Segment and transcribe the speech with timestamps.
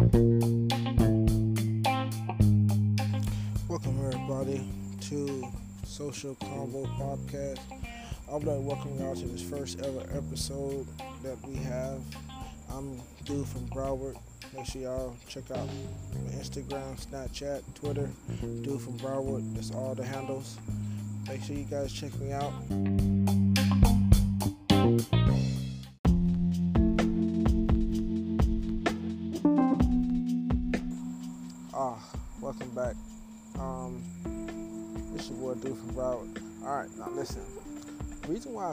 [0.00, 0.72] Welcome,
[4.06, 4.66] everybody,
[5.02, 5.46] to
[5.84, 7.58] Social Convo Podcast.
[8.30, 10.86] I would like to welcome y'all to this first ever episode
[11.22, 12.00] that we have.
[12.72, 14.16] I'm Dude from Broward.
[14.56, 15.68] Make sure y'all check out
[16.14, 18.08] my Instagram, Snapchat, Twitter.
[18.40, 19.54] Dude from Broward.
[19.54, 20.56] That's all the handles.
[21.28, 22.54] Make sure you guys check me out.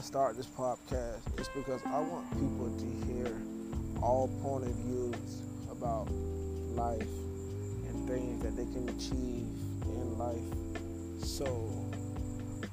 [0.07, 3.41] Start this podcast is because I want people to hear
[4.01, 6.09] all point of views about
[6.71, 9.49] life and things that they can achieve
[9.83, 11.21] in life.
[11.21, 11.45] So,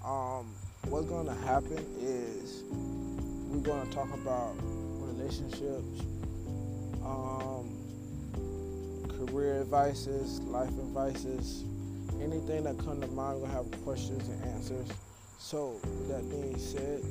[0.05, 0.55] um,
[0.87, 4.55] what's going to happen is we're going to talk about
[5.01, 6.02] relationships,
[7.05, 7.66] um,
[9.09, 11.65] career advices, life advices,
[12.23, 13.40] anything that come to mind.
[13.40, 14.87] Gonna have questions and answers.
[15.38, 17.02] So, with that being said,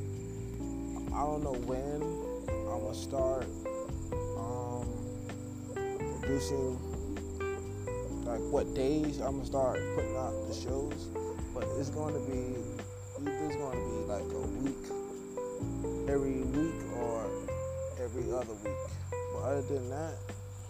[1.15, 2.01] I don't know when
[2.73, 3.45] I'm gonna start
[4.35, 4.89] um,
[6.21, 6.73] producing,
[8.25, 11.09] like what days I'm gonna start putting out the shows,
[11.53, 12.57] but it's to be
[13.25, 14.83] it's to be like a week,
[16.09, 17.29] every week or
[18.01, 18.73] every other week.
[19.33, 20.17] But other than that,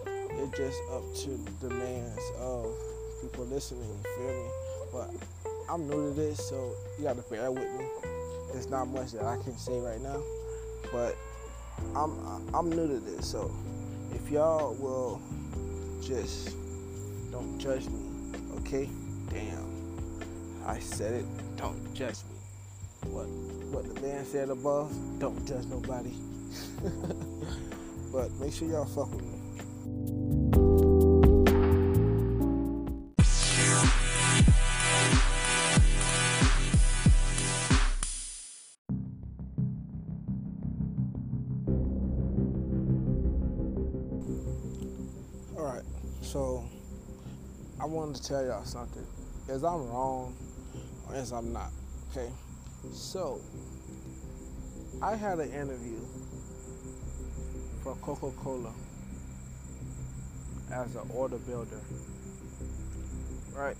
[0.06, 1.30] it's just up to
[1.62, 2.68] the demands of
[3.22, 3.98] people listening.
[4.18, 4.50] Feel me?
[4.92, 5.10] But
[5.70, 8.13] I'm new to this, so you gotta bear with me.
[8.54, 10.22] There's not much that I can say right now,
[10.92, 11.18] but
[11.96, 12.14] I'm
[12.54, 13.52] I'm new to this, so
[14.14, 15.20] if y'all will
[16.02, 16.56] just
[17.32, 18.00] don't judge me,
[18.60, 18.88] okay?
[19.30, 21.26] Damn, I said it.
[21.58, 23.12] Don't judge me.
[23.12, 23.26] What
[23.74, 24.94] what the man said above?
[25.20, 26.14] Don't judge nobody.
[28.12, 29.43] but make sure y'all fuck with me.
[46.24, 46.64] So
[47.80, 49.06] I wanted to tell y'all something.
[49.50, 50.36] Is I'm wrong
[51.08, 51.70] or is I'm not?
[52.12, 52.30] Okay,
[52.94, 53.42] so
[55.02, 56.00] I had an interview
[57.84, 58.72] for Coca-Cola
[60.72, 61.82] as an order builder.
[63.54, 63.76] Right,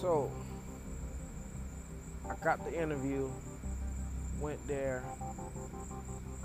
[0.00, 0.30] so
[2.28, 3.30] I got the interview,
[4.40, 5.04] went there.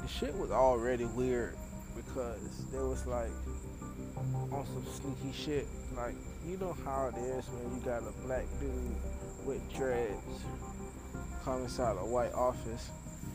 [0.01, 1.55] The shit was already weird
[1.95, 3.31] because there was like
[4.53, 5.67] on some sneaky shit.
[5.95, 6.15] Like,
[6.45, 8.71] you know how it is when you got a black dude
[9.45, 10.17] with dreads
[11.43, 12.89] come inside a white office.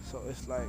[0.04, 0.68] So it's like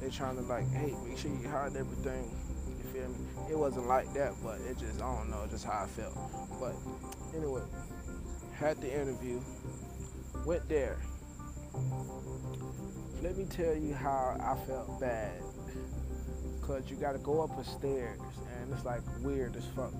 [0.00, 2.30] they're trying to like, hey, make sure you hide everything.
[2.68, 3.50] You feel me?
[3.50, 6.14] It wasn't like that, but it just I don't know, just how I felt.
[6.60, 6.74] But
[7.36, 7.62] anyway,
[8.54, 9.40] had the interview,
[10.44, 10.98] went there.
[13.22, 15.42] Let me tell you how I felt bad
[16.68, 18.20] because you got to go up a stairs
[18.60, 19.92] and it's like weird as fuck.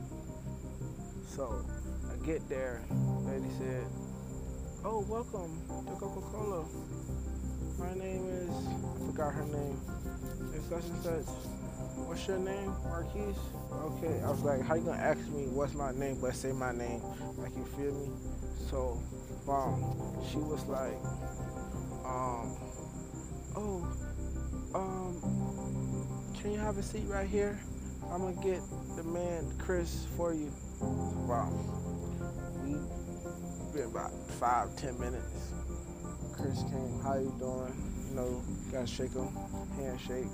[1.26, 1.64] So
[2.12, 2.82] I get there,
[3.24, 3.86] lady said,
[4.84, 6.66] "Oh, welcome to Coca-Cola.
[7.78, 9.80] My name is I forgot her name.
[10.54, 11.34] It's such and such.
[12.04, 13.36] What's your name, Marquise?
[13.72, 14.20] Okay.
[14.22, 17.00] I was like, how you gonna ask me what's my name, but say my name?
[17.38, 18.10] Like you feel me?
[18.70, 19.00] So,
[19.48, 19.96] um,
[20.30, 21.00] she was like,
[22.04, 22.54] um,
[23.56, 23.86] oh,
[26.48, 27.60] can you have a seat right here?
[28.10, 28.62] I'm gonna get
[28.96, 30.50] the man Chris for you.
[30.80, 31.52] Wow.
[32.64, 32.72] We
[33.74, 34.10] been about
[34.40, 35.52] five, ten minutes.
[36.32, 37.74] Chris came, how you doing?
[38.08, 38.42] You know,
[38.72, 39.28] gotta shake him,
[39.76, 40.24] handshake.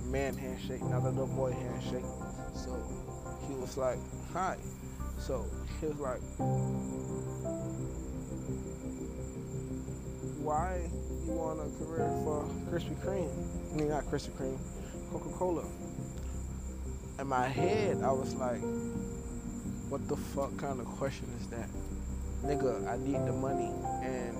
[0.00, 2.04] A man handshake, not a little boy handshake.
[2.54, 2.76] So
[3.48, 3.96] he was like,
[4.34, 4.58] hi.
[5.18, 5.46] So
[5.80, 6.20] he was like,
[10.44, 10.78] why
[11.24, 13.32] you want a career for Krispy Kreme?
[13.72, 14.58] I mean, not Krispy Kreme,
[15.12, 15.64] Coca-Cola.
[17.20, 18.60] In my head, I was like,
[19.90, 21.68] what the fuck kind of question is that?
[22.42, 23.70] Nigga, I need the money
[24.02, 24.36] and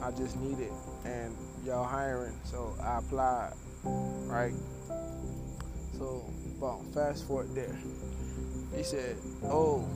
[0.00, 0.72] I just need it
[1.04, 3.52] and y'all hiring, so I applied,
[3.84, 4.54] right?
[5.98, 6.24] So,
[6.58, 7.78] boom, fast forward there.
[8.74, 9.86] He said, oh,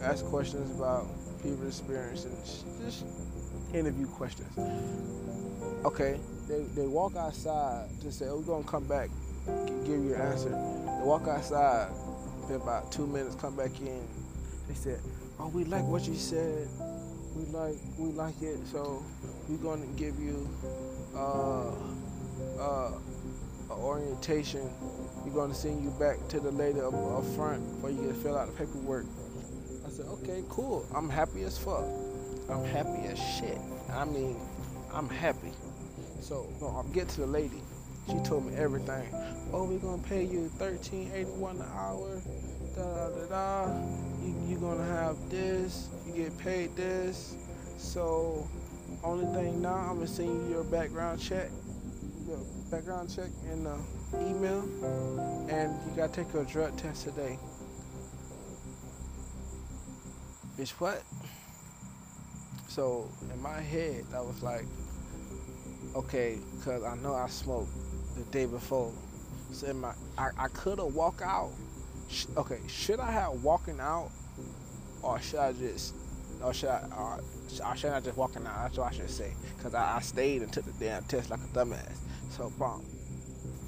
[0.00, 1.06] ask questions about
[1.42, 2.36] people experience and
[2.84, 3.04] just
[3.74, 4.56] interview questions.
[5.84, 6.18] Okay,
[6.48, 9.10] they, they walk outside to say, oh, we're gonna come back,
[9.84, 10.50] give you an answer.
[10.50, 11.88] They walk outside,
[12.48, 14.06] been about two minutes, come back in.
[14.68, 15.00] They said,
[15.38, 16.68] oh, we like what you said.
[17.34, 19.02] We like we like it, so
[19.48, 20.48] we're gonna give you
[21.16, 21.70] uh,
[22.60, 22.92] uh,
[23.70, 24.70] orientation
[25.24, 28.14] we're going to send you back to the lady up, up front before you to
[28.14, 29.06] fill out the paperwork.
[29.86, 30.84] I said, okay, cool.
[30.94, 31.84] I'm happy as fuck.
[32.50, 33.58] I'm happy as shit.
[33.92, 34.36] I mean,
[34.92, 35.52] I'm happy.
[36.20, 37.62] So no, I get to the lady.
[38.08, 39.08] She told me everything.
[39.52, 42.20] Oh, we're gonna pay you thirteen eighty one an hour.
[42.74, 43.80] Da da da da.
[44.22, 45.88] You you gonna have this.
[46.06, 47.36] You get paid this.
[47.78, 48.48] So
[49.04, 51.50] only thing now, I'm gonna send you your background check,
[52.26, 52.38] your
[52.70, 54.62] background check in the uh, email,
[55.50, 57.38] and you gotta take your drug test today.
[60.56, 61.02] Bitch, what?
[62.68, 64.64] So in my head, I was like,
[65.96, 67.81] okay, cause I know I smoked the
[68.32, 68.92] day before.
[69.52, 71.52] So in my, I, I could have walked out.
[72.36, 74.10] okay, should I have walking out,
[75.02, 75.94] or should I just,
[76.42, 77.20] or should I, uh,
[77.64, 78.62] I should not just walking out.
[78.62, 79.32] That's what I should say.
[79.62, 81.98] Cause I, I stayed and took the damn test like a dumbass.
[82.30, 82.84] So bomb.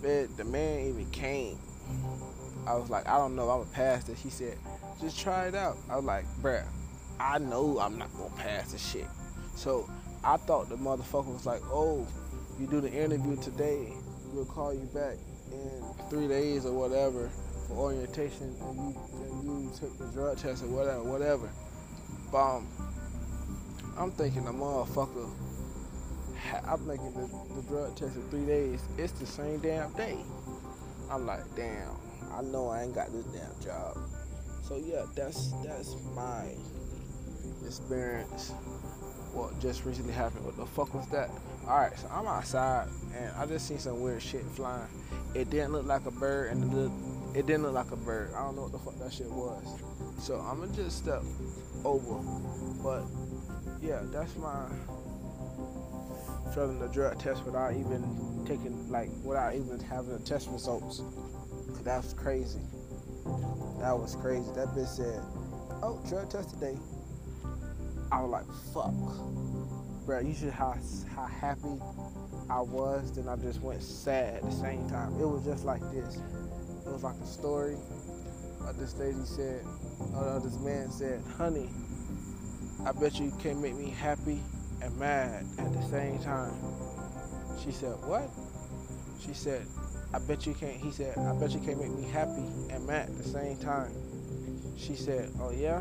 [0.00, 1.58] The man even came.
[2.66, 4.20] I was like, I don't know, I'm gonna pass this.
[4.22, 4.58] He said,
[5.00, 5.76] just try it out.
[5.90, 6.64] I was like, bruh,
[7.20, 9.06] I know I'm not gonna pass this shit.
[9.55, 9.88] So
[10.22, 12.06] I thought the motherfucker was like, oh,
[12.58, 13.93] you do the interview today,
[14.34, 15.16] we'll call you back
[15.52, 17.31] in three days or whatever
[17.69, 21.50] for orientation, and you and you take the drug test or whatever, whatever.
[23.96, 25.31] I'm thinking the motherfucker.
[26.69, 28.82] I'm making the, the drug test in three days.
[28.98, 30.19] It's the same damn day.
[31.10, 31.96] I'm like, damn.
[32.32, 33.96] I know I ain't got this damn job.
[34.62, 36.48] So yeah, that's that's my
[37.64, 38.50] experience.
[39.32, 40.44] What just recently happened?
[40.44, 41.30] What the fuck was that?
[41.66, 44.87] All right, so I'm outside and I just seen some weird shit flying.
[45.34, 48.32] It didn't look like a bird, and it, looked, it didn't look like a bird.
[48.37, 49.64] I don't know what the fuck that shit was.
[50.19, 51.22] So I'm gonna just step
[51.84, 52.20] over,
[52.82, 53.05] but
[53.81, 54.66] yeah, that's my
[56.55, 61.02] failing the drug test without even taking like without even having the test results.
[61.82, 62.61] That's crazy.
[63.81, 64.50] That was crazy.
[64.55, 65.20] That bitch said,
[65.82, 66.76] "Oh, drug test today."
[68.12, 68.94] I was like, "Fuck,
[70.06, 70.76] bro." You should how
[71.14, 71.80] how happy
[72.50, 73.12] I was.
[73.12, 75.18] Then I just went sad at the same time.
[75.20, 76.16] It was just like this.
[76.86, 77.76] It was like a story.
[78.60, 79.64] Like this lady said,
[80.16, 81.68] uh, this man said, "Honey."
[82.86, 84.42] I bet you can't make me happy
[84.82, 86.52] and mad at the same time.
[87.64, 88.28] She said, What?
[89.24, 89.66] She said,
[90.12, 90.76] I bet you can't.
[90.76, 93.90] He said, I bet you can't make me happy and mad at the same time.
[94.76, 95.80] She said, Oh, yeah?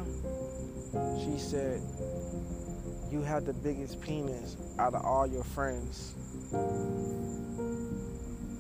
[1.20, 1.82] She said,
[3.14, 6.16] You have the biggest penis out of all your friends.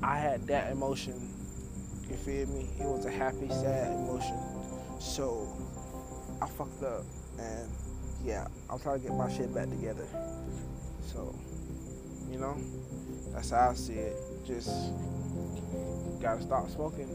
[0.04, 1.28] I had that emotion.
[2.08, 2.70] You feel me?
[2.80, 4.38] It was a happy, sad emotion.
[5.00, 5.52] So
[6.40, 7.02] I fucked up
[7.40, 7.68] and
[8.24, 10.06] yeah, I'm trying to get my shit back together.
[11.08, 11.34] So,
[12.30, 12.56] you know,
[13.34, 14.16] that's how I see it.
[14.46, 14.94] Just
[16.22, 17.10] gotta stop smoking.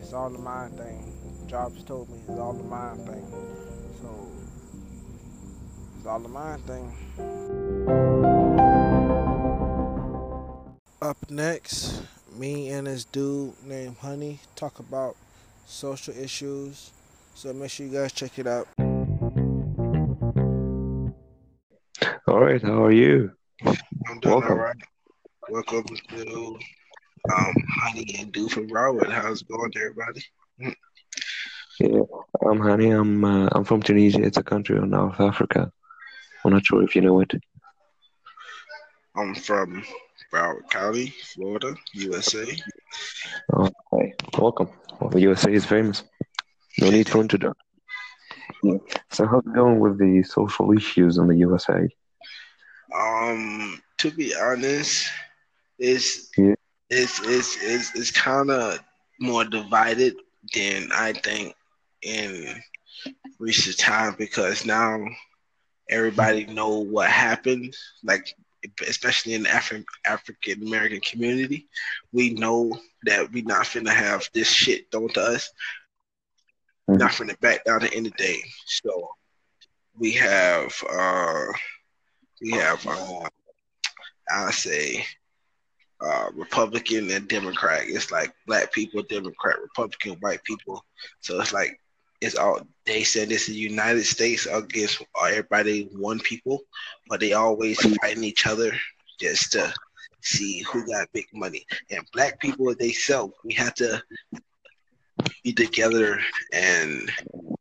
[0.00, 1.12] It's all the mind thing.
[1.46, 3.24] Jobs told me it's all the mind thing.
[4.02, 4.37] So,
[6.08, 6.94] all the mind thing.
[11.02, 12.02] Up next,
[12.36, 15.16] me and this dude named Honey talk about
[15.66, 16.90] social issues.
[17.34, 18.66] So make sure you guys check it out.
[22.26, 23.30] All right, how are you?
[23.64, 24.50] I'm doing Welcome.
[24.50, 24.76] all right.
[25.50, 26.58] Welcome to
[27.32, 29.10] um, Honey and Dude from Broward.
[29.10, 30.24] How's it going, everybody?
[31.80, 32.00] Yeah,
[32.48, 32.90] I'm Honey.
[32.90, 34.20] I'm uh, I'm from Tunisia.
[34.20, 35.70] It's a country in North Africa.
[36.48, 37.30] I'm not sure if you know it.
[39.14, 39.84] I'm from
[40.32, 42.46] Broward County, Florida, USA.
[43.52, 44.70] Okay, welcome.
[44.98, 46.04] Well, the USA is famous.
[46.80, 47.60] No need for introduction.
[49.10, 51.86] So, how's it going with the social issues in the USA?
[52.98, 55.06] Um, to be honest,
[55.78, 56.54] it's yeah.
[56.88, 58.80] it's it's it's, it's kind of
[59.20, 60.16] more divided
[60.54, 61.54] than I think
[62.00, 62.58] in
[63.38, 65.04] recent time because now
[65.90, 67.74] everybody know what happened.
[68.02, 68.34] Like
[68.86, 71.68] especially in the Afri- African American community,
[72.12, 75.50] we know that we not finna have this shit done to us.
[76.88, 76.98] Mm-hmm.
[76.98, 78.40] Not finna back down to anything.
[78.66, 79.10] So
[79.96, 81.46] we have uh
[82.40, 83.28] we have, uh,
[84.30, 85.04] I say,
[86.00, 87.82] uh, Republican and Democrat.
[87.86, 90.84] It's like black people, Democrat, Republican, white people.
[91.20, 91.80] So it's like
[92.20, 96.60] it's all they said is the United States against everybody one people,
[97.08, 98.72] but they always fighting each other
[99.20, 99.72] just to
[100.22, 101.64] see who got big money.
[101.90, 104.02] And black people they self, we have to
[105.44, 106.18] be together
[106.52, 107.10] and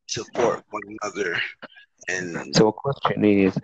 [0.08, 1.40] support one another.
[2.10, 3.58] And so a question is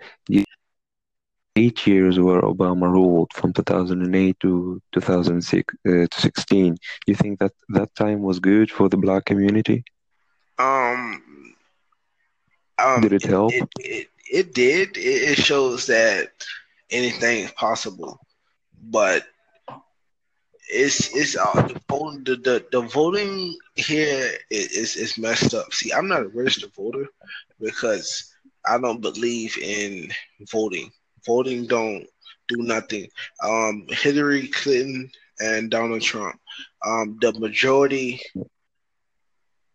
[1.56, 6.76] eight years where Obama ruled from 2008 to 2006 uh, to 16.
[7.06, 9.84] You think that that time was good for the black community?
[10.58, 11.54] Um,
[12.78, 13.52] um did it help?
[13.52, 14.96] It, it, it did.
[14.96, 16.30] It, it shows that
[16.90, 18.18] anything is possible,
[18.82, 19.24] but
[20.68, 25.72] it's it's uh, the, voting, the, the the voting here is is messed up.
[25.72, 27.06] See, I'm not a registered voter
[27.60, 28.34] because
[28.66, 30.10] I don't believe in
[30.50, 30.90] voting.
[31.26, 32.06] Voting don't
[32.48, 33.08] do nothing.
[33.42, 36.38] Um, Hillary Clinton and Donald Trump,
[36.86, 38.20] um, the majority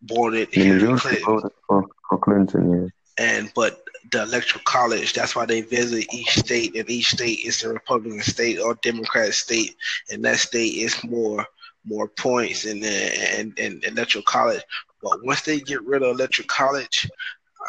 [0.02, 1.24] voted Hillary Clinton.
[1.24, 3.24] Voted for, for Clinton, yeah.
[3.24, 5.12] And but the electoral college.
[5.12, 9.34] That's why they visit each state, and each state is a Republican state or Democrat
[9.34, 9.76] state,
[10.10, 11.46] and that state is more
[11.84, 14.62] more points in the and, and electoral college.
[15.02, 17.08] But once they get rid of electoral college,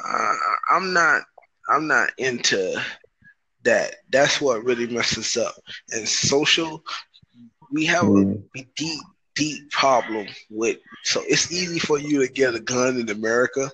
[0.05, 0.33] uh,
[0.69, 1.23] I'm not
[1.69, 2.81] I'm not into
[3.63, 3.95] that.
[4.09, 5.55] That's what really messes up.
[5.91, 6.83] And social,
[7.71, 8.37] we have a
[8.75, 9.01] deep
[9.35, 10.77] deep problem with.
[11.03, 13.69] So it's easy for you to get a gun in America.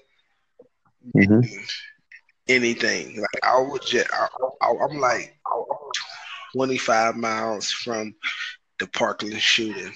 [1.16, 1.58] Mm-hmm
[2.50, 3.20] anything.
[3.20, 5.38] Like I would just, I, am like
[6.54, 8.16] 25 miles from
[8.80, 9.94] the Parkland shooting.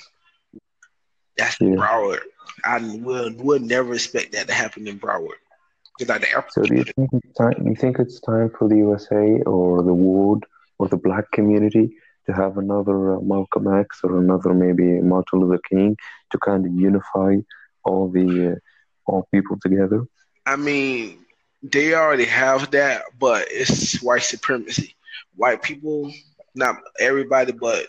[1.38, 1.70] That's yeah.
[1.70, 2.22] Broward.
[2.66, 5.30] I will would never expect that to happen in Broward.
[6.08, 7.68] Like so do you think it's time?
[7.68, 10.46] You think it's time for the USA or the world
[10.80, 11.96] or the Black community
[12.32, 15.98] to have another uh, Malcolm X or another maybe Martin Luther King
[16.32, 17.38] to kind of unify
[17.84, 18.56] all the uh,
[19.06, 20.06] all people together?
[20.46, 21.26] I mean,
[21.64, 24.96] they already have that, but it's white supremacy.
[25.36, 26.12] White people,
[26.56, 27.88] not everybody, but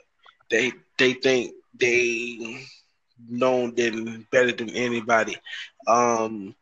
[0.50, 2.64] they they think they
[3.28, 5.36] know them better than anybody.
[5.86, 6.54] Um,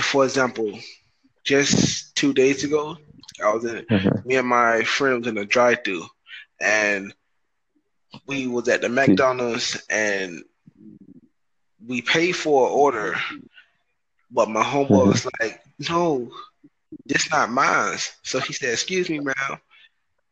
[0.00, 0.78] for example,
[1.44, 2.96] just two days ago,
[3.44, 4.28] I was in mm-hmm.
[4.28, 6.04] me and my friend was in a drive-through,
[6.60, 7.14] and
[8.26, 10.42] we was at the McDonald's and
[11.86, 13.16] we paid for an order,
[14.30, 15.08] but my homeboy mm-hmm.
[15.08, 16.30] was like, no,
[17.06, 17.96] this not mine.
[18.22, 19.58] So he said, excuse me, ma'am,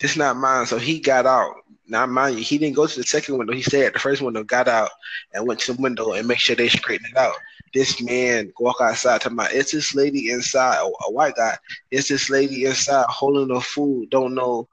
[0.00, 0.66] this not mine.
[0.66, 1.54] So he got out.
[1.88, 3.52] Now, mind you, he didn't go to the second window.
[3.52, 4.90] He stayed at the first window, got out,
[5.32, 7.34] and went to the window and make sure they straightened it out.
[7.72, 11.56] This man walk outside to my, it's this lady inside, a, a white guy.
[11.92, 14.68] It's this lady inside holding the food, don't know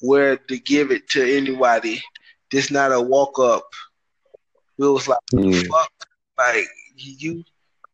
[0.00, 2.02] where to give it to anybody.
[2.50, 3.68] This not a walk up.
[4.78, 5.66] We was like, mm.
[5.66, 5.92] fuck,
[6.38, 6.66] like
[6.96, 7.44] you,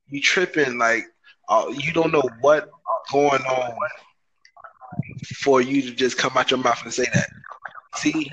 [0.09, 1.05] you tripping, like
[1.49, 2.71] uh, you don't know what
[3.11, 3.77] going on
[5.37, 7.29] for you to just come out your mouth and say that.
[7.97, 8.31] See,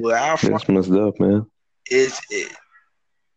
[0.00, 1.46] where I'm That's messed up, man.
[1.90, 2.52] Is it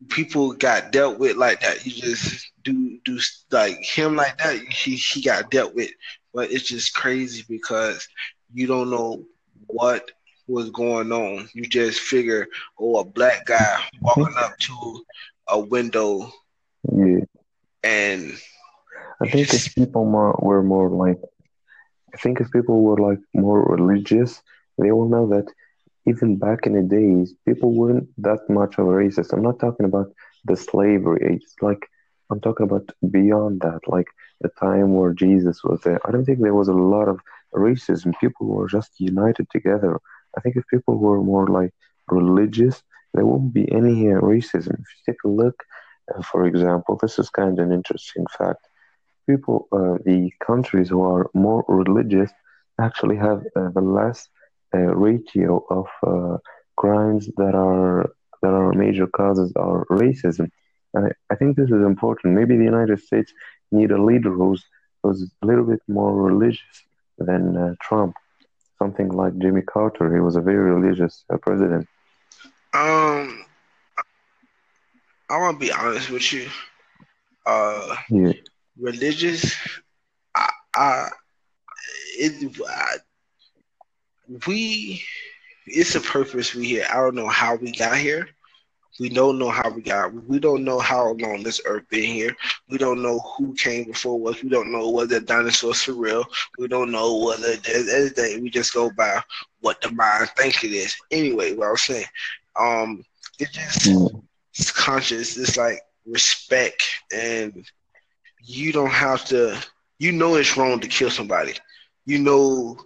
[0.09, 1.85] people got dealt with like that?
[1.85, 3.19] You just do do
[3.51, 4.59] like him like that.
[4.59, 5.91] He he got dealt with,
[6.33, 8.07] but it's just crazy because
[8.53, 9.23] you don't know
[9.67, 10.11] what
[10.47, 11.49] was going on.
[11.53, 12.47] You just figure,
[12.79, 15.05] oh, a black guy walking up to
[15.47, 16.31] a window,
[16.91, 17.25] yeah,
[17.83, 18.33] and
[19.21, 21.19] I think if people more, were more like,
[22.13, 24.41] I think if people were like more religious,
[24.77, 25.51] they will know that
[26.05, 29.33] even back in the days, people weren't that much of a racist.
[29.33, 30.13] I'm not talking about
[30.45, 31.41] the slavery age.
[31.43, 31.87] It's like
[32.29, 34.07] I'm talking about beyond that, like
[34.41, 35.99] the time where Jesus was there.
[36.05, 37.19] I don't think there was a lot of
[37.53, 38.13] racism.
[38.19, 39.99] People were just united together.
[40.37, 41.71] I think if people were more like
[42.09, 42.81] religious,
[43.13, 44.73] there wouldn't be any uh, racism.
[44.73, 45.63] If you take a look,
[46.13, 48.67] uh, for example, this is kind of an interesting fact
[49.27, 52.31] people, uh, the countries who are more religious
[52.79, 54.27] actually have uh, the less
[54.73, 56.39] ratio of
[56.75, 58.09] crimes that are
[58.41, 60.49] that are major causes of racism.
[60.97, 62.33] I, I think this is important.
[62.33, 63.31] Maybe the United States
[63.71, 64.65] need a leader who's
[65.01, 66.83] who's a little bit more religious
[67.17, 68.15] than uh, Trump.
[68.79, 70.13] Something like Jimmy Carter.
[70.13, 71.87] He was a very religious uh, president.
[72.73, 73.45] Um,
[75.29, 76.49] I want to be honest with you.
[77.45, 78.33] Uh, yeah
[78.79, 79.55] religious,
[80.35, 81.09] I, I,
[82.17, 82.95] it, I,
[84.47, 85.03] we,
[85.65, 86.85] it's a purpose we here.
[86.89, 88.27] I don't know how we got here.
[88.99, 90.13] We don't know how we got.
[90.13, 92.35] We don't know how long this earth been here.
[92.69, 94.41] We don't know who came before us.
[94.43, 96.25] We don't know whether dinosaurs for real.
[96.57, 98.41] We don't know whether there's anything.
[98.43, 99.21] We just go by
[99.61, 100.95] what the mind thinks it is.
[101.11, 102.05] Anyway, what I was saying,
[102.59, 103.03] um,
[103.39, 103.87] it just
[104.53, 105.37] it's conscious.
[105.37, 106.83] It's like respect
[107.13, 107.65] and
[108.43, 109.57] you don't have to.
[109.99, 111.53] You know it's wrong to kill somebody.
[112.05, 112.77] You know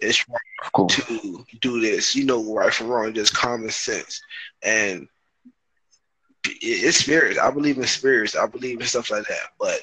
[0.00, 2.14] it's wrong to do this.
[2.14, 3.12] You know right from wrong.
[3.14, 4.20] Just common sense,
[4.62, 5.08] and
[6.60, 7.38] it's spirits.
[7.38, 8.36] I believe in spirits.
[8.36, 9.50] I believe in stuff like that.
[9.58, 9.80] But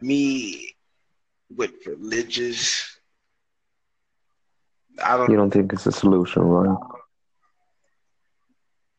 [0.00, 0.74] me
[1.54, 2.98] with religious,
[5.02, 5.30] I don't.
[5.30, 6.76] You don't think it's a solution, right?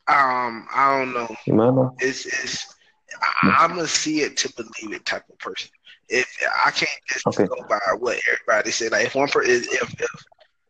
[0.08, 1.36] Um, I don't know.
[1.46, 1.90] Remember?
[1.98, 2.74] It's it's.
[3.42, 5.70] I, am gonna see it to believe it type of person.
[6.08, 7.46] If I can't just okay.
[7.46, 10.24] go by what everybody said, like if one person, if if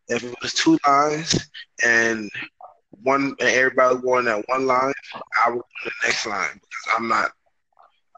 [0.09, 1.49] if it was two lines
[1.85, 2.31] and
[2.91, 4.93] one and everybody going that one line,
[5.45, 7.31] I will go the next line because I'm not.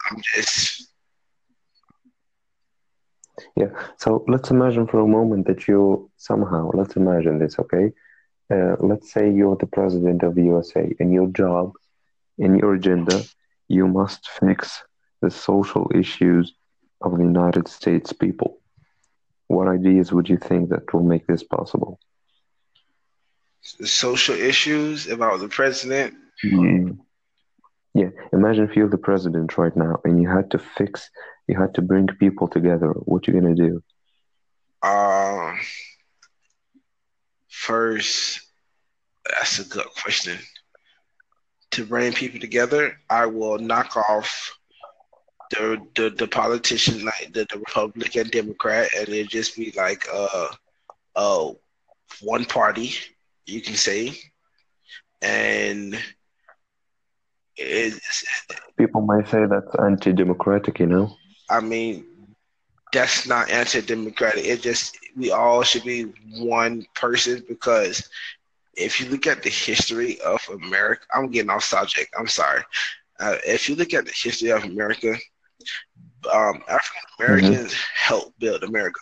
[0.09, 0.89] I'm just.
[3.57, 3.69] Yeah.
[3.99, 7.93] So let's imagine for a moment that you somehow let's imagine this, okay?
[8.51, 11.73] Uh, let's say you're the president of the USA, and your job,
[12.39, 13.23] in your agenda,
[13.69, 14.83] you must fix
[15.23, 16.55] the social issues
[17.01, 18.59] of the United States people.
[19.47, 22.01] What ideas would you think that will make this possible?
[23.63, 26.15] Social issues about the president.
[26.45, 26.99] Mm.
[27.95, 31.11] Yeah, imagine if you're the president right now and you had to fix,
[31.47, 32.91] you had to bring people together.
[32.91, 33.83] What you gonna do?
[34.83, 35.59] Um,
[37.49, 38.41] first,
[39.29, 40.39] that's a good question.
[41.73, 44.57] To bring people together, I will knock off
[45.51, 50.49] the the, the politician like the, the Republican Democrat, and it just be like uh
[51.17, 51.51] uh
[52.23, 52.95] one party,
[53.51, 54.13] you can say,
[55.21, 55.99] and
[57.57, 58.25] it's,
[58.77, 61.17] people might say that's anti-democratic, you know.
[61.51, 62.05] I mean,
[62.93, 64.45] that's not anti-democratic.
[64.45, 68.09] It just we all should be one person because
[68.75, 72.15] if you look at the history of America, I'm getting off subject.
[72.19, 72.63] I'm sorry.
[73.19, 75.15] Uh, if you look at the history of America,
[76.33, 77.95] um, African Americans mm-hmm.
[77.95, 79.01] helped build America.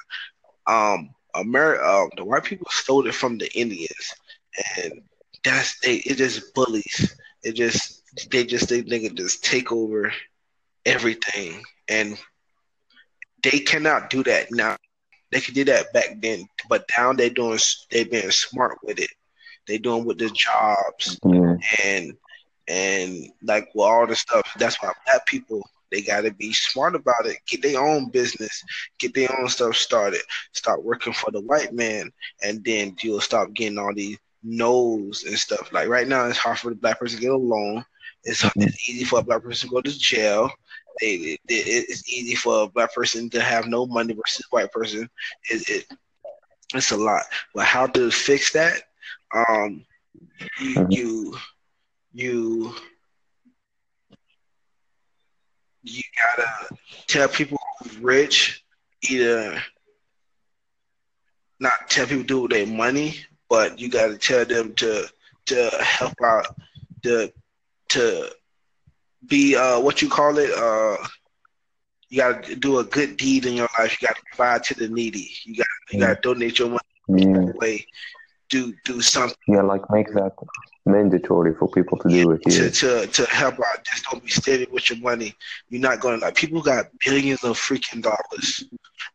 [0.66, 4.14] Um, America, um, the white people stole it from the Indians,
[4.76, 5.02] and
[5.44, 5.96] that's they.
[5.96, 7.16] It just bullies.
[7.42, 10.12] It just they just they nigga just take over
[10.84, 12.18] everything, and
[13.42, 14.76] they cannot do that now.
[15.30, 17.58] They could do that back then, but now they doing
[17.90, 19.10] they being smart with it.
[19.66, 21.56] They doing with the jobs yeah.
[21.84, 22.14] and
[22.66, 24.50] and like with all the stuff.
[24.58, 27.38] That's why black people they got to be smart about it.
[27.46, 28.62] Get their own business,
[28.98, 30.20] get their own stuff started.
[30.52, 32.10] Start working for the white man,
[32.42, 35.72] and then you'll stop getting all these no's and stuff.
[35.72, 37.84] Like right now, it's hard for the black person to get a loan.
[38.24, 40.50] It's, it's easy for a black person to go to jail.
[41.00, 45.08] It, it, it's easy for a black person to have no money versus white person.
[45.50, 45.84] It, it,
[46.74, 47.22] it's a lot.
[47.54, 48.82] But how to fix that?
[49.34, 49.84] Um,
[50.60, 51.36] you, you,
[52.12, 52.74] you
[55.82, 58.64] you gotta tell people who's rich,
[59.08, 59.62] either
[61.60, 63.16] not tell people to do with their money,
[63.48, 65.06] but you gotta tell them to
[65.46, 66.46] to help out
[67.02, 67.32] the
[67.88, 68.30] to
[69.26, 70.96] be uh what you call it uh
[72.08, 74.00] you gotta do a good deed in your life.
[74.00, 75.30] You gotta provide to the needy.
[75.44, 77.52] You got you gotta donate your money yeah.
[77.54, 77.86] way.
[78.48, 79.36] Do do something.
[79.46, 80.32] Yeah, like make that
[80.88, 82.40] mandatory for people to do it.
[82.46, 82.68] Yeah.
[82.68, 83.84] To, to to help out.
[83.84, 85.34] Just don't be steady with your money.
[85.68, 88.64] You're not gonna like people got billions of freaking dollars.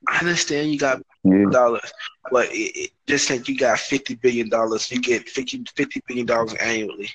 [0.08, 1.46] I understand you got yeah.
[1.52, 1.92] dollars,
[2.32, 4.92] but it, it, just think you got fifty billion dollars.
[4.92, 7.10] You get 50, 50 billion dollars annually.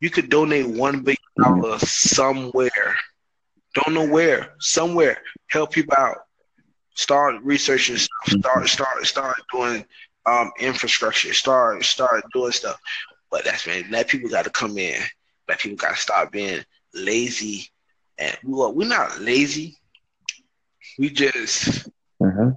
[0.00, 1.88] You could donate one billion dollars yeah.
[1.88, 2.96] somewhere.
[3.74, 4.54] Don't know where.
[4.60, 5.18] Somewhere.
[5.48, 6.18] Help people out.
[6.94, 8.38] Start researching stuff.
[8.38, 9.84] Start start start doing
[10.26, 11.34] um, infrastructure.
[11.34, 12.78] Start start doing stuff.
[13.34, 14.94] But that's man, black people got to come in.
[15.48, 17.68] Black people got to stop being lazy.
[18.16, 19.76] And well, we're not lazy.
[21.00, 21.90] We just,
[22.22, 22.50] mm-hmm.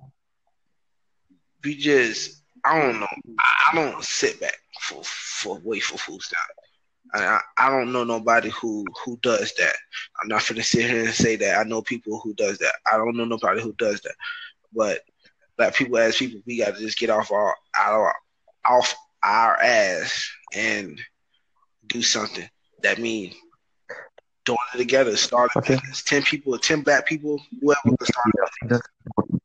[1.63, 3.07] we just, I don't know.
[3.39, 6.45] I, don't sit back for for wait for food stamp.
[7.11, 9.75] I, I don't know nobody who who does that.
[10.21, 12.75] I'm not gonna sit here and say that I know people who does that.
[12.85, 14.15] I don't know nobody who does that.
[14.71, 15.01] But
[15.57, 18.13] like people as people, we got to just get off our, our
[18.63, 20.99] off our ass and
[21.87, 22.49] do something.
[22.83, 23.35] That means
[24.45, 25.15] doing it together.
[25.15, 25.77] Start a okay.
[26.05, 28.81] ten people, ten black people, whoever can start.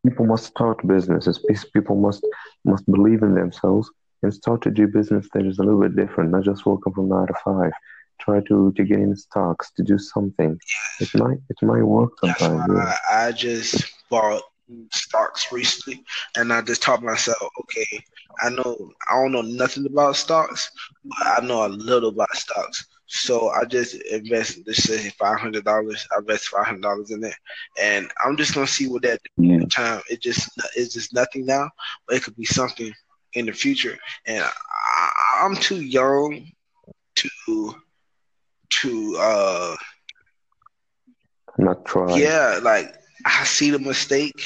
[0.05, 1.45] people must start businesses.
[1.75, 2.25] People must
[2.65, 3.91] must believe in themselves
[4.23, 7.09] and start to do business that is a little bit different, not just working from
[7.09, 7.73] nine to five.
[8.21, 10.59] Try to to get in stocks, to do something.
[11.01, 11.15] Yes.
[11.15, 12.63] It might it might work sometimes.
[12.73, 12.95] Yeah.
[13.11, 14.43] I, I just bought
[14.93, 16.03] stocks recently,
[16.37, 18.03] and I just taught myself, okay,
[18.43, 20.71] I know I don't know nothing about stocks,
[21.05, 22.87] but I know a little about stocks.
[23.07, 26.07] So I just invest, let's say five hundred dollars.
[26.15, 27.37] I invest five hundred dollars in there,
[27.81, 29.65] and I'm just gonna see what that yeah.
[29.71, 30.01] time.
[30.09, 31.69] It just it's just nothing now,
[32.07, 32.93] but it could be something
[33.35, 33.99] in the future.
[34.27, 36.47] And I, I'm too young
[37.17, 37.75] to
[38.81, 39.77] to uh
[41.59, 42.17] not try.
[42.17, 44.41] Yeah, like I see the mistake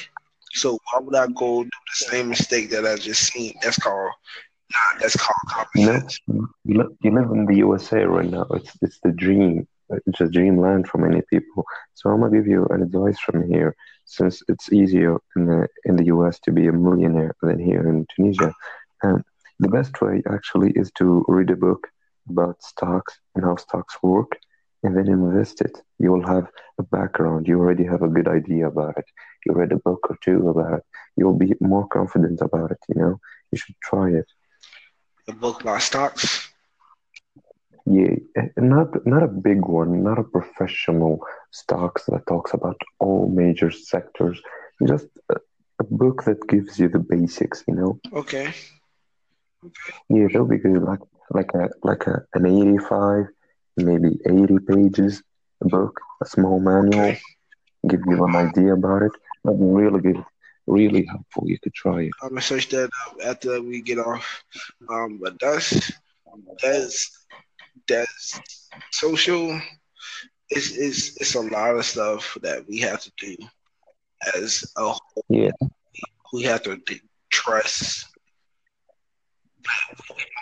[0.55, 3.55] So why would I go do the same mistake that I just seen?
[3.63, 4.13] That's called
[4.73, 6.19] nah, that's called common sense.
[6.65, 8.47] You, live, you live in the USA right now.
[8.59, 9.67] It's it's the dream.
[10.07, 11.65] It's a dreamland for many people.
[11.95, 15.97] So I'm gonna give you an advice from here, since it's easier in the in
[15.97, 18.53] the US to be a millionaire than here in Tunisia.
[19.03, 19.23] And
[19.61, 21.89] the best way actually is to read a book
[22.31, 24.33] about stocks and how stocks work
[24.87, 25.75] and then invest it.
[25.99, 26.47] You will have
[26.79, 27.49] a background.
[27.49, 29.09] You already have a good idea about it.
[29.45, 30.85] You read a book or two about it.
[31.17, 33.15] You'll be more confident about it, you know?
[33.51, 34.29] You should try it.
[35.29, 36.49] A book about stocks?
[37.89, 38.17] Yeah,
[38.57, 41.21] not not a big one, not a professional
[41.53, 44.41] stocks that talks about all major sectors.
[44.93, 45.37] Just a,
[45.79, 48.01] a book that gives you the basics, you know.
[48.13, 48.47] Okay.
[49.67, 49.95] Okay.
[50.09, 50.83] Yeah, that'll be good.
[50.83, 53.27] Like like a like a an eighty-five,
[53.77, 55.23] maybe eighty pages
[55.63, 57.17] a book, a small manual,
[57.89, 59.13] give you an idea about it.
[59.45, 60.25] That'd be really good,
[60.67, 61.45] really helpful.
[61.47, 62.13] You could try it.
[62.23, 64.45] I'm gonna search that up after we get off.
[64.89, 65.93] Um, but that's
[66.63, 67.27] that's
[67.89, 68.41] that's
[68.93, 69.61] social.
[70.51, 73.37] It's it's it's a lot of stuff that we have to do
[74.35, 75.25] as a whole.
[75.29, 75.51] Yeah,
[76.33, 76.81] we have to
[77.31, 78.07] trust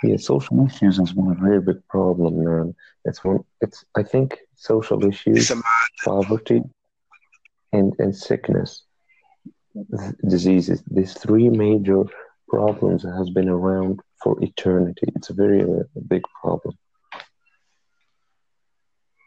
[0.02, 2.74] yeah, social issues is one very big problem, man.
[3.04, 3.44] It's one.
[3.60, 5.50] It's I think social issues,
[6.04, 6.62] poverty,
[7.72, 8.84] and and sickness,
[10.28, 10.82] diseases.
[10.90, 12.04] These three major
[12.48, 15.06] problems has been around for eternity.
[15.16, 16.76] It's a very uh, big problem.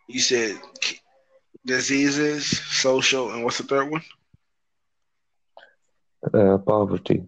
[0.07, 0.57] You said
[1.65, 4.03] diseases, social, and what's the third one?
[6.33, 7.23] Uh, poverty.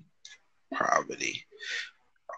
[0.73, 1.38] Poverty.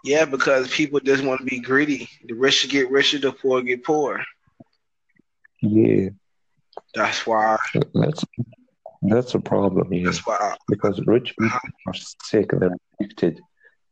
[0.04, 2.08] Yeah, because people just want to be greedy.
[2.26, 4.22] The rich get richer, the poor get poorer.
[5.60, 6.10] Yeah.
[6.94, 7.56] That's why.
[7.94, 8.24] That's
[9.02, 9.92] that's a problem.
[9.92, 10.06] Yeah.
[10.06, 10.56] That's why.
[10.68, 12.50] Because rich people are sick.
[12.50, 13.40] They're addicted.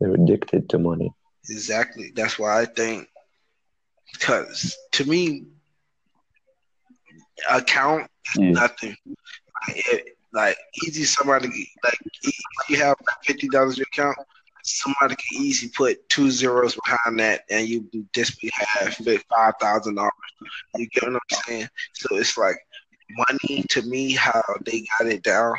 [0.01, 1.13] They're addicted to money.
[1.49, 2.13] Exactly.
[2.15, 3.09] That's why I think.
[4.13, 5.47] Because to me,
[7.49, 8.51] account yeah.
[8.51, 8.97] nothing.
[9.69, 11.49] Like, like easy somebody
[11.83, 12.35] like if
[12.69, 14.27] you have fifty dollars in your account,
[14.79, 20.13] somebody can easily put two zeros behind that and you just have five thousand dollars.
[20.77, 21.69] You get what I'm saying?
[21.95, 22.57] So it's like
[23.11, 25.55] money to me, how they got it down,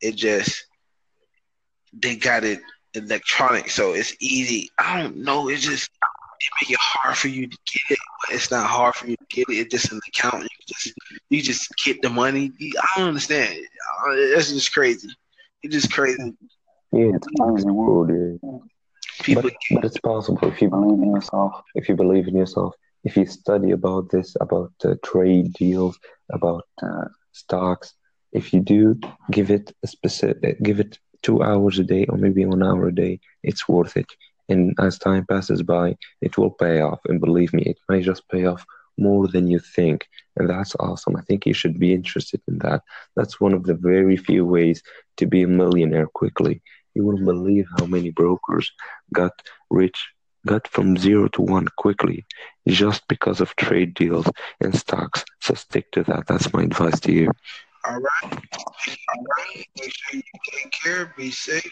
[0.00, 0.66] it just
[1.92, 2.60] they got it
[2.94, 4.70] electronic, so it's easy.
[4.78, 5.90] I don't know, it's just
[6.40, 9.16] it make it hard for you to get it, but it's not hard for you
[9.16, 9.54] to get it.
[9.54, 10.42] It's just an account.
[10.42, 10.94] You just
[11.30, 12.52] you just get the money.
[12.60, 13.54] I don't understand.
[14.06, 15.08] Uh, that's just crazy.
[15.62, 16.34] It's just crazy.
[16.94, 18.58] Yeah, it's crazy world, yeah.
[19.22, 21.62] People but, but it's possible if you believe in yourself.
[21.74, 25.98] If you believe in yourself, if you study about this, about uh, trade deals,
[26.30, 27.94] about uh, stocks,
[28.32, 28.98] if you do
[29.30, 32.94] give it a specific, give it two hours a day or maybe one hour a
[32.94, 34.10] day, it's worth it.
[34.48, 37.00] And as time passes by, it will pay off.
[37.06, 38.64] And believe me, it may just pay off
[38.98, 40.06] more than you think.
[40.36, 41.16] And that's awesome.
[41.16, 42.82] I think you should be interested in that.
[43.16, 44.82] That's one of the very few ways
[45.16, 46.62] to be a millionaire quickly.
[46.94, 48.70] You wouldn't believe how many brokers
[49.12, 49.32] got
[49.68, 50.10] rich,
[50.46, 52.24] got from zero to one quickly
[52.68, 54.26] just because of trade deals
[54.60, 55.24] and stocks.
[55.40, 56.26] So stick to that.
[56.28, 57.30] That's my advice to you.
[57.86, 58.32] All right.
[58.32, 59.66] All right.
[59.76, 61.70] Make sure you take care, be safe,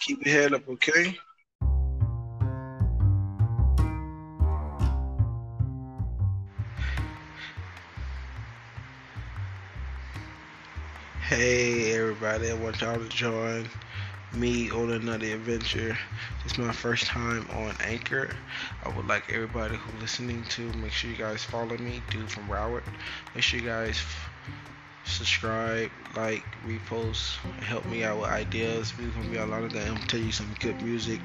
[0.00, 1.18] keep your head up, okay?
[11.28, 13.68] Hey everybody, I want y'all to join
[14.34, 15.96] me on another adventure.
[16.44, 18.30] It's my first time on Anchor.
[18.84, 22.46] I would like everybody who listening to make sure you guys follow me, dude from
[22.48, 22.84] Broward.
[23.34, 23.98] Make sure you guys
[25.04, 28.96] subscribe, like, repost, help me out with ideas.
[28.96, 29.86] We're gonna be a lot of that.
[29.88, 31.20] I'm gonna tell you some good music,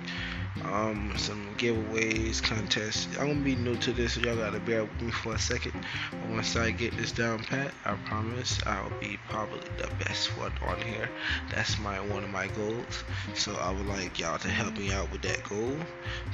[0.63, 3.07] um, some giveaways, contests.
[3.19, 5.73] I'm gonna be new to this, so y'all gotta bear with me for a second.
[6.11, 10.53] But once I get this down pat, I promise I'll be probably the best one
[10.65, 11.09] on here.
[11.49, 13.03] That's my one of my goals.
[13.35, 15.77] So I would like y'all to help me out with that goal.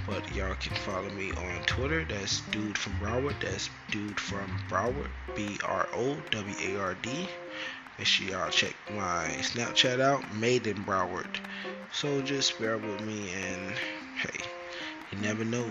[0.08, 2.06] But y'all can follow me on Twitter.
[2.06, 3.36] That's dude from Broward.
[3.42, 5.10] That's dude from Broward.
[5.36, 7.28] B R O W A R D.
[7.98, 11.38] Make sure y'all check my Snapchat out, Maiden Broward.
[11.92, 13.76] So just bear with me and
[14.18, 14.40] hey,
[15.12, 15.70] you never know.